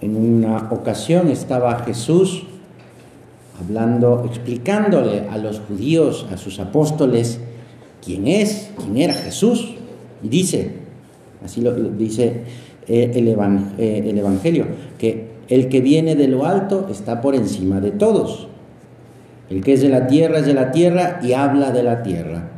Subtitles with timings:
[0.00, 2.44] en una ocasión estaba Jesús
[3.60, 7.40] hablando, explicándole a los judíos, a sus apóstoles,
[8.04, 9.74] quién es, quién era Jesús.
[10.22, 10.72] Y dice,
[11.44, 12.42] así lo, dice
[12.88, 14.66] eh, eh, el Evangelio,
[14.98, 18.48] que el que viene de lo alto está por encima de todos.
[19.50, 22.48] El que es de la tierra es de la tierra y habla de la tierra.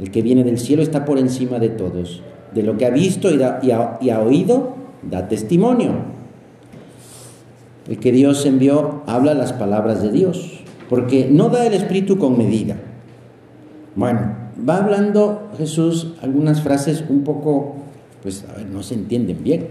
[0.00, 2.22] El que viene del cielo está por encima de todos.
[2.54, 5.92] De lo que ha visto y, ha, oído, da testimonio.
[7.88, 12.38] El que Dios envió habla las palabras de Dios, porque no da el Espíritu con
[12.38, 12.76] medida.
[13.96, 14.36] Bueno,
[14.68, 17.76] va hablando Jesús algunas frases un poco,
[18.22, 19.68] pues, a ver, no se entienden bien.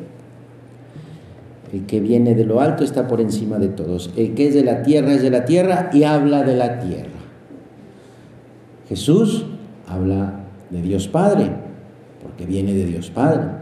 [1.73, 4.11] El que viene de lo alto está por encima de todos.
[4.17, 7.09] El que es de la tierra es de la tierra y habla de la tierra.
[8.89, 9.45] Jesús
[9.87, 11.49] habla de Dios Padre,
[12.21, 13.60] porque viene de Dios Padre.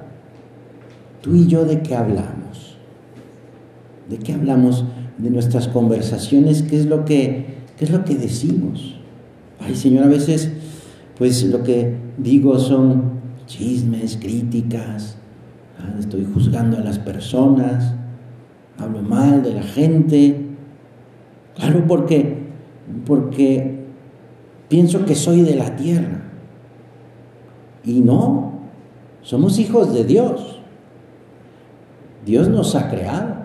[1.21, 2.77] Tú y yo de qué hablamos?
[4.09, 4.85] ¿De qué hablamos
[5.17, 6.63] de nuestras conversaciones?
[6.63, 8.95] ¿Qué es lo que, qué es lo que decimos?
[9.59, 10.51] Ay, Señor, a veces,
[11.17, 15.17] pues lo que digo son chismes, críticas,
[15.77, 17.93] ah, estoy juzgando a las personas,
[18.77, 20.45] hablo mal de la gente.
[21.55, 22.37] Claro, porque,
[23.05, 23.85] porque
[24.69, 26.21] pienso que soy de la tierra.
[27.83, 28.53] Y no,
[29.21, 30.58] somos hijos de Dios.
[32.29, 33.35] Dios nos ha creado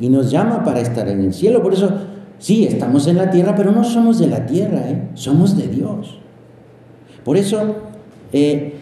[0.00, 1.62] y nos llama para estar en el cielo.
[1.62, 1.90] Por eso,
[2.38, 5.10] sí, estamos en la tierra, pero no somos de la tierra, ¿eh?
[5.12, 6.18] somos de Dios.
[7.24, 7.76] Por eso,
[8.32, 8.76] eh,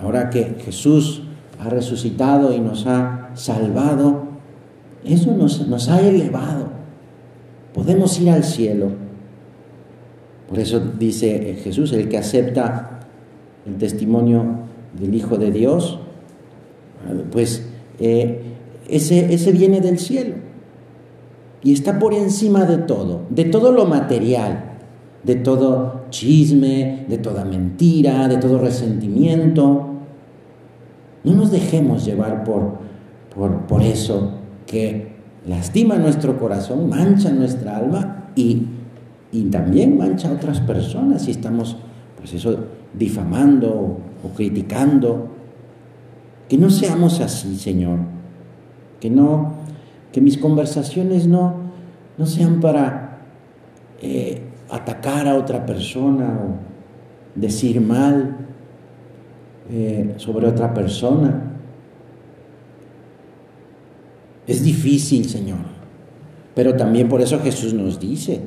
[0.00, 1.22] ahora que Jesús
[1.58, 4.28] ha resucitado y nos ha salvado,
[5.04, 6.68] eso nos, ha elevado.
[7.74, 8.90] Podemos ir al cielo.
[10.48, 13.00] Por eso dice Jesús, el que acepta
[13.66, 14.44] el testimonio
[14.96, 15.98] del Hijo de Dios,
[17.32, 17.66] pues
[17.98, 18.53] eh,
[18.88, 20.34] ese, ese viene del cielo
[21.64, 24.72] y está por encima de todo, de todo lo material,
[25.22, 29.88] de todo chisme, de toda mentira, de todo resentimiento.
[31.24, 32.74] No nos dejemos llevar por,
[33.34, 34.32] por, por eso
[34.66, 35.14] que
[35.46, 38.66] lastima nuestro corazón, mancha nuestra alma y,
[39.32, 41.78] y también mancha a otras personas si estamos,
[42.18, 42.58] pues eso,
[42.92, 45.28] difamando o criticando.
[46.46, 48.00] Que no seamos así, Señor.
[49.04, 49.52] Que no,
[50.12, 51.56] que mis conversaciones no,
[52.16, 53.18] no sean para
[54.00, 58.34] eh, atacar a otra persona o decir mal
[59.68, 61.52] eh, sobre otra persona.
[64.46, 65.58] Es difícil, Señor.
[66.54, 68.40] Pero también por eso Jesús nos dice,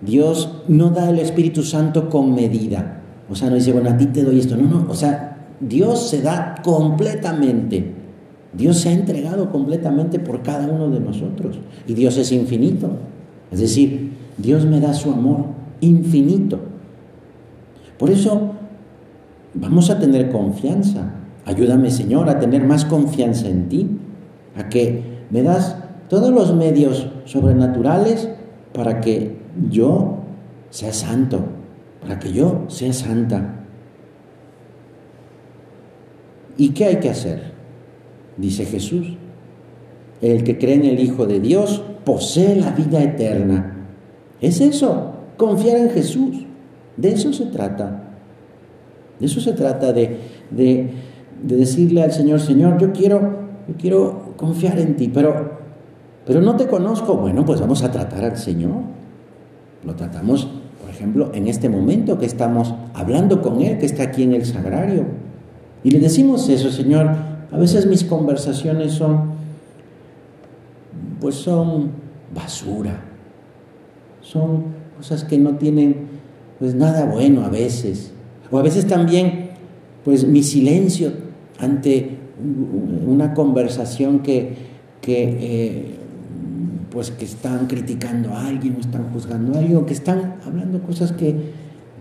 [0.00, 3.02] Dios no da el Espíritu Santo con medida.
[3.28, 4.56] O sea, no dice, bueno, a ti te doy esto.
[4.56, 4.90] No, no.
[4.90, 7.99] O sea, Dios se da completamente.
[8.52, 11.58] Dios se ha entregado completamente por cada uno de nosotros.
[11.86, 12.90] Y Dios es infinito.
[13.52, 15.46] Es decir, Dios me da su amor
[15.80, 16.58] infinito.
[17.98, 18.52] Por eso
[19.54, 21.12] vamos a tener confianza.
[21.44, 23.88] Ayúdame, Señor, a tener más confianza en ti.
[24.56, 25.76] A que me das
[26.08, 28.28] todos los medios sobrenaturales
[28.72, 29.36] para que
[29.70, 30.16] yo
[30.70, 31.40] sea santo,
[32.00, 33.56] para que yo sea santa.
[36.56, 37.49] ¿Y qué hay que hacer?
[38.40, 39.16] Dice Jesús.
[40.20, 43.86] El que cree en el Hijo de Dios posee la vida eterna.
[44.40, 46.46] Es eso, confiar en Jesús.
[46.96, 48.04] De eso se trata.
[49.18, 50.18] De eso se trata, de,
[50.50, 50.90] de,
[51.42, 53.20] decirle al Señor, Señor, yo quiero,
[53.68, 55.58] yo quiero confiar en ti, pero,
[56.26, 57.16] pero no te conozco.
[57.16, 58.82] Bueno, pues vamos a tratar al Señor.
[59.84, 60.48] Lo tratamos
[61.00, 65.06] ejemplo, en este momento que estamos hablando con Él, que está aquí en el sagrario.
[65.82, 67.08] Y le decimos eso, Señor,
[67.52, 69.32] a veces mis conversaciones son,
[71.20, 71.90] pues son
[72.34, 73.00] basura,
[74.20, 74.64] son
[74.96, 76.08] cosas que no tienen,
[76.58, 78.12] pues nada bueno a veces.
[78.50, 79.50] O a veces también,
[80.04, 81.12] pues mi silencio
[81.58, 82.18] ante
[83.06, 84.54] una conversación que,
[85.00, 85.94] que eh,
[86.90, 91.12] pues que están criticando a alguien o están juzgando a alguien que están hablando cosas
[91.12, 91.34] que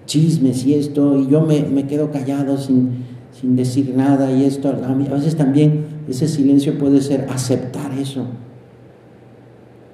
[0.06, 3.06] chismes y esto y yo me, quedo callado sin,
[3.40, 8.26] sin, decir nada y esto a veces también ese silencio puede ser aceptar eso.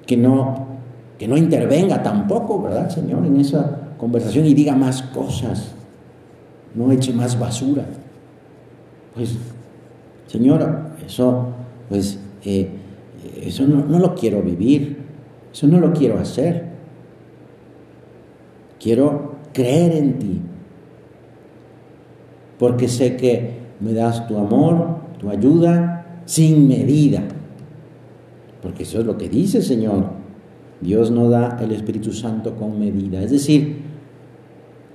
[0.06, 0.66] Que no
[1.18, 5.72] que no intervenga tampoco verdad señor en esa conversación y diga más cosas.
[6.74, 7.84] No eche más basura.
[9.14, 9.36] Pues
[10.26, 11.48] señor eso
[11.88, 12.68] pues eh,
[13.42, 14.98] eso no, lo quiero vivir,
[15.52, 16.64] eso no lo quiero hacer.
[18.80, 20.40] Quiero creer en ti,
[22.58, 27.22] porque sé que me das tu amor, tu ayuda, sin medida.
[28.62, 30.10] porque eso es lo que dice Señor.
[30.80, 33.22] Dios no da el Espíritu Santo con medida.
[33.22, 33.82] Es decir,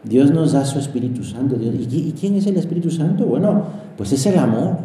[0.04, 1.56] Dios nos da su Espíritu Santo.
[1.60, 3.26] ¿Y quién es el Espíritu Santo?
[3.26, 3.64] Bueno,
[3.98, 4.78] pues es el amor.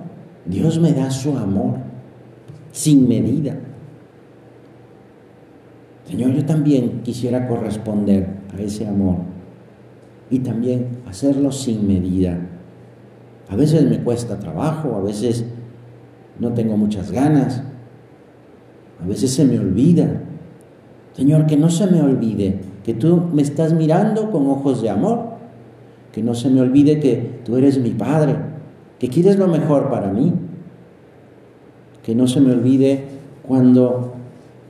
[0.45, 1.79] Dios me da su amor
[2.71, 3.57] sin medida.
[6.09, 9.17] Señor, yo también quisiera corresponder a ese amor
[10.31, 12.39] y también hacerlo sin medida.
[13.49, 15.45] A veces me cuesta trabajo, a veces
[16.39, 17.63] no tengo muchas ganas,
[19.03, 20.23] a veces se me olvida.
[21.13, 25.31] Señor, que no se me olvide que tú me estás mirando con ojos de amor,
[26.13, 28.37] que no se me olvide que tú eres mi Padre,
[29.01, 30.33] que quieres lo mejor para mí,
[32.05, 33.07] que no se me olvide
[33.43, 34.15] cuando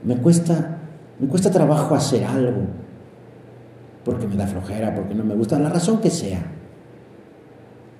[0.03, 0.79] me cuesta,
[1.19, 2.63] me cuesta trabajo hacer algo,
[4.03, 6.43] porque me da flojera, porque no me gusta, la razón que sea.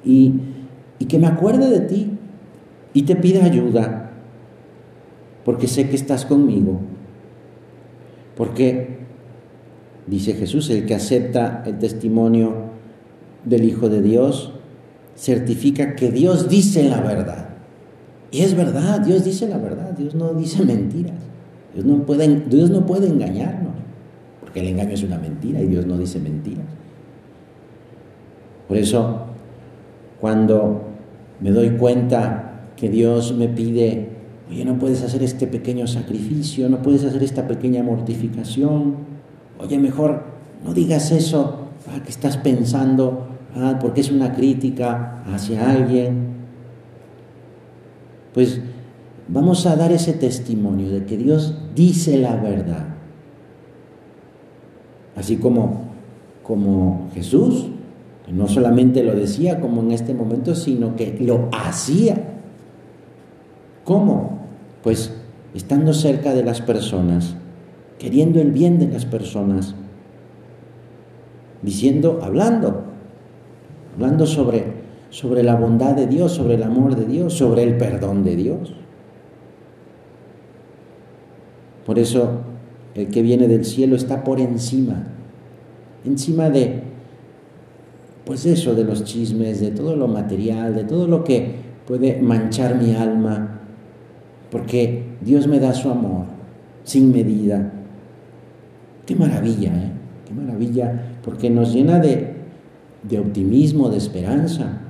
[0.03, 0.33] Y,
[0.99, 2.11] y que me acuerde de ti
[2.93, 4.11] y te pida ayuda,
[5.45, 6.79] porque sé que estás conmigo,
[8.35, 8.97] porque
[10.07, 12.53] dice Jesús, el que acepta el testimonio
[13.45, 14.53] del Hijo de Dios,
[15.15, 17.49] certifica que Dios dice la verdad.
[18.31, 21.19] Y es verdad, Dios dice la verdad, Dios no dice mentiras.
[21.73, 23.73] Dios no puede, Dios no puede engañarnos,
[24.41, 26.65] porque el engaño es una mentira y Dios no dice mentiras.
[28.67, 29.27] Por eso,
[30.19, 30.83] cuando
[31.39, 34.09] me doy cuenta que Dios me pide,
[34.49, 39.17] oye, no puedes hacer este pequeño sacrificio, no puedes hacer esta pequeña mortificación,
[39.59, 40.23] Oye, mejor
[40.63, 46.27] no digas eso ah, que estás pensando, ah, porque es una crítica hacia alguien.
[48.33, 48.61] Pues
[49.27, 52.85] vamos a dar ese testimonio de que Dios dice la verdad.
[55.15, 55.85] Así como,
[56.43, 57.69] como Jesús,
[58.31, 62.39] no solamente lo decía como en este momento, sino que lo hacía.
[63.83, 64.39] ¿Cómo?
[64.83, 65.13] Pues
[65.53, 67.35] estando cerca de las personas
[67.99, 69.75] queriendo el bien de las personas,
[71.61, 72.83] diciendo, hablando,
[73.93, 74.65] hablando sobre,
[75.09, 78.73] sobre la bondad de Dios, sobre el amor de Dios, sobre el perdón de Dios.
[81.85, 82.41] Por eso
[82.93, 85.07] el que viene del cielo está por encima,
[86.05, 86.83] encima de,
[88.27, 91.55] pues eso, de los chismes, de todo lo material, de todo lo que
[91.87, 93.61] puede manchar mi alma,
[94.51, 96.25] porque Dios me da su amor
[96.83, 97.71] sin medida,
[99.07, 99.91] Qué maravilla, ¿eh?
[100.27, 102.33] Qué maravilla, porque nos llena de,
[103.03, 104.81] de optimismo, de esperanza.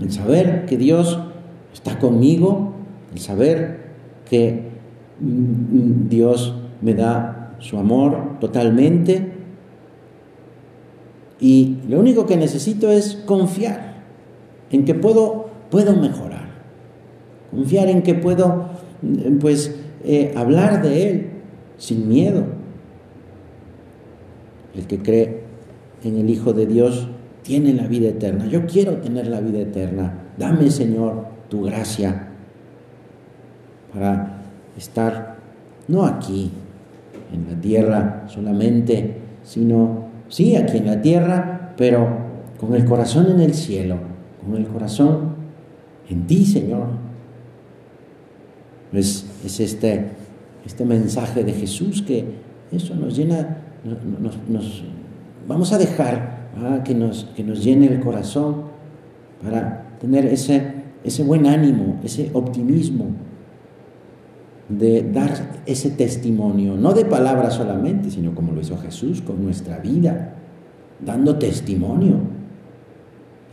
[0.00, 1.20] El saber que Dios
[1.72, 2.72] está conmigo,
[3.12, 3.92] el saber
[4.28, 4.70] que
[5.20, 9.33] mm, Dios me da su amor totalmente.
[11.40, 13.94] Y lo único que necesito es confiar
[14.70, 16.48] en que puedo, puedo mejorar.
[17.50, 18.70] Confiar en que puedo,
[19.40, 21.30] pues, eh, hablar de Él
[21.76, 22.44] sin miedo.
[24.74, 25.42] El que cree
[26.02, 27.08] en el Hijo de Dios
[27.42, 28.46] tiene la vida eterna.
[28.46, 30.30] Yo quiero tener la vida eterna.
[30.38, 32.28] Dame, Señor, tu gracia
[33.92, 34.42] para
[34.76, 35.36] estar
[35.86, 36.50] no aquí,
[37.32, 42.08] en la tierra solamente, sino, sí, aquí en la tierra, pero
[42.58, 43.98] con el corazón en el cielo,
[44.44, 45.34] con el corazón
[46.08, 46.88] en ti, Señor.
[48.92, 50.10] Es, es este,
[50.64, 52.24] este mensaje de Jesús que
[52.70, 53.58] eso nos llena
[54.48, 54.82] nos,
[55.46, 58.62] vamos a dejar ah, que, nos, que nos llene el corazón
[59.42, 60.72] para tener ese,
[61.04, 63.06] ese buen ánimo, ese optimismo
[64.68, 69.78] de dar ese testimonio, no de palabras solamente, sino como lo hizo Jesús con nuestra
[69.78, 70.34] vida,
[71.04, 72.20] dando testimonio,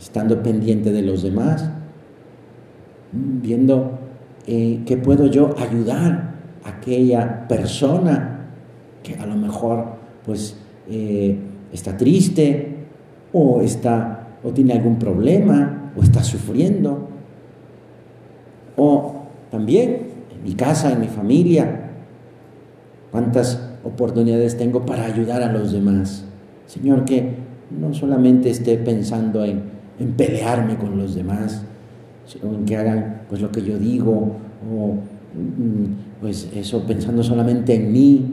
[0.00, 1.68] estando pendiente de los demás,
[3.12, 3.98] viendo
[4.46, 6.32] eh, que puedo yo ayudar
[6.64, 8.48] a aquella persona
[9.02, 9.84] que a lo mejor
[10.24, 10.56] pues
[10.88, 11.36] eh,
[11.72, 12.86] está triste
[13.32, 17.08] o está o tiene algún problema o está sufriendo
[18.76, 20.11] o también
[20.42, 21.90] mi casa, en mi familia,
[23.10, 26.24] cuántas oportunidades tengo para ayudar a los demás.
[26.66, 27.34] Señor, que
[27.78, 29.70] no solamente esté pensando en,
[30.16, 31.62] pelearme con los demás,
[32.26, 34.36] sino en que hagan pues lo que yo digo
[34.68, 38.26] o mm, pues eso pensando solamente en mí,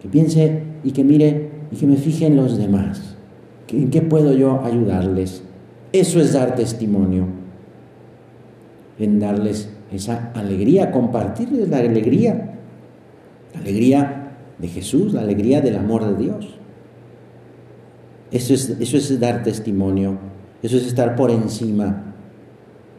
[0.00, 3.16] que piense y que mire y que me fije en los demás.
[3.70, 5.42] ¿En qué puedo yo ayudarles?
[5.92, 7.26] Eso es dar testimonio,
[8.98, 12.54] en darles esa alegría, compartirles la alegría,
[13.54, 16.58] la alegría de Jesús, la alegría del amor de Dios.
[18.30, 20.18] Eso es, eso es dar testimonio,
[20.62, 22.14] eso es estar por encima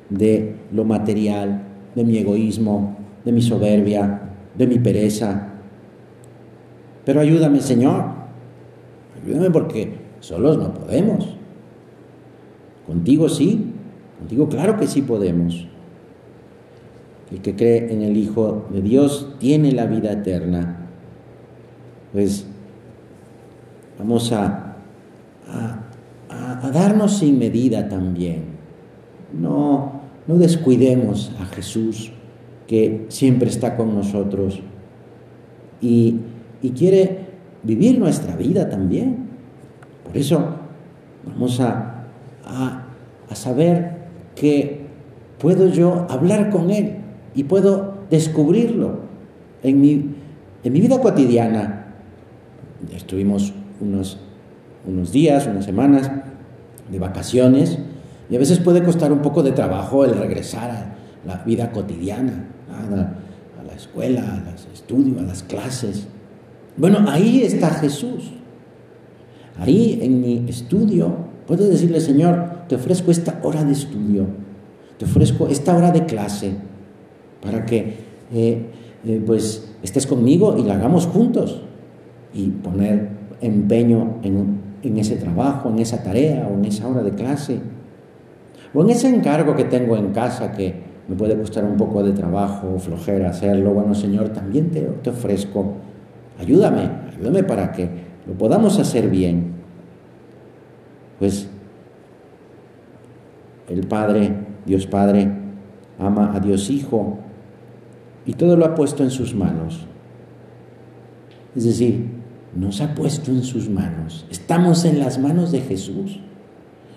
[0.09, 1.63] de lo material,
[1.95, 4.21] de mi egoísmo, de mi soberbia,
[4.57, 5.53] de mi pereza.
[7.05, 8.05] Pero ayúdame, Señor.
[9.23, 11.35] Ayúdame porque solos no podemos.
[12.87, 13.73] Contigo sí,
[14.17, 15.67] contigo claro que sí podemos.
[17.31, 20.87] El que cree en el Hijo de Dios tiene la vida eterna.
[22.11, 22.45] Pues
[23.99, 24.77] vamos a,
[25.47, 28.43] a, darnos sin medida también.
[29.39, 32.11] No, no descuidemos a Jesús,
[32.67, 34.61] que siempre está con nosotros
[35.81, 36.17] y,
[36.61, 37.27] y quiere
[37.63, 39.27] vivir nuestra vida también.
[40.03, 40.43] Por eso
[41.25, 42.05] vamos a,
[42.47, 43.97] a saber
[44.35, 44.85] que
[45.39, 46.98] puedo yo hablar con Él
[47.35, 48.99] y puedo descubrirlo
[49.63, 50.15] en mi,
[50.63, 51.93] en mi vida cotidiana.
[52.93, 54.17] Estuvimos unos,
[54.87, 56.11] unos días, unas semanas
[56.91, 57.79] de vacaciones
[58.29, 60.95] y a veces puede costar un poco de trabajo el regresar a
[61.25, 63.01] la vida cotidiana, a la,
[63.59, 66.07] a la escuela, a los estudios, a las clases.
[66.77, 68.31] Bueno, ahí está Jesús.
[69.59, 71.13] Ahí en mi estudio
[71.45, 74.27] puedo decirle, Señor, te ofrezco esta hora de estudio,
[74.97, 76.68] te ofrezco esta hora de clase
[77.41, 77.97] para que
[78.33, 78.65] eh,
[79.05, 81.61] eh, pues estés conmigo y la hagamos juntos.
[82.33, 83.09] Y poner
[83.41, 87.59] empeño en, en ese trabajo, en esa tarea o en esa hora de clase.
[88.73, 92.11] O en ese encargo que tengo en casa que me puede costar un poco de
[92.11, 95.73] trabajo, flojera hacerlo, bueno Señor, también te, te ofrezco,
[96.39, 97.89] ayúdame, ayúdame para que
[98.27, 99.53] lo podamos hacer bien.
[101.17, 101.49] Pues
[103.67, 104.33] el Padre,
[104.67, 105.31] Dios Padre,
[105.97, 107.17] ama a Dios Hijo
[108.29, 109.79] y todo lo ha puesto en sus manos.
[111.55, 112.05] Es decir,
[112.55, 114.27] nos ha puesto en sus manos.
[114.29, 116.19] Estamos en las manos de Jesús.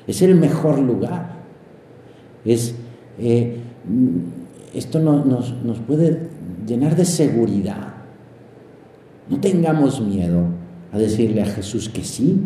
[0.06, 1.36] Es el mejor lugar.
[2.44, 2.74] Es,
[3.18, 3.56] eh,
[4.74, 6.28] esto no, nos, nos puede
[6.66, 7.94] llenar de seguridad.
[9.30, 10.48] No tengamos miedo
[10.92, 12.42] a decirle a Jesús que sí,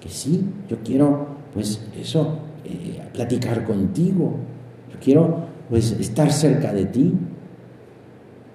[0.00, 4.36] que sí, yo quiero, pues eso, eh, platicar contigo,
[4.92, 7.12] yo quiero, pues, estar cerca de ti,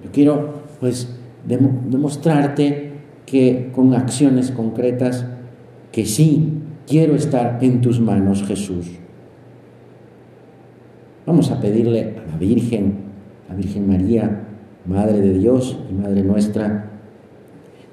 [0.03, 1.15] yo quiero, pues,
[1.45, 2.91] demostrarte
[3.25, 5.25] que con acciones concretas,
[5.91, 8.87] que sí, quiero estar en tus manos, Jesús.
[11.25, 12.95] Vamos a pedirle a la Virgen,
[13.47, 14.47] la Virgen María,
[14.85, 16.89] Madre de Dios y Madre nuestra,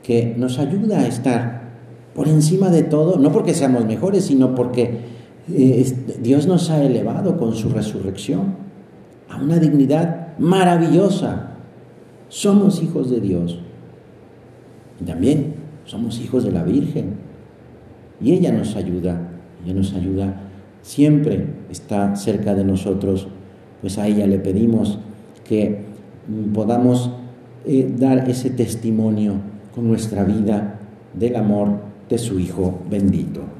[0.02, 1.68] que nos ayuda a estar
[2.14, 5.00] por encima de todo, no porque seamos mejores, sino porque
[5.52, 8.56] eh, Dios nos ha elevado con su resurrección
[9.28, 11.57] a una dignidad maravillosa.
[12.28, 13.60] Somos hijos de Dios.
[15.00, 15.54] Y también
[15.84, 17.16] somos hijos de la Virgen.
[18.20, 19.30] Y ella nos ayuda,
[19.64, 20.48] ella nos ayuda
[20.82, 23.28] siempre está cerca de nosotros,
[23.80, 24.98] pues a ella le pedimos
[25.46, 25.82] que
[26.54, 27.10] podamos
[27.66, 29.34] eh, dar ese testimonio
[29.74, 30.78] con nuestra vida
[31.12, 33.57] del amor de su Hijo bendito.